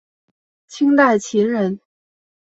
[0.67, 1.79] 清代琴人。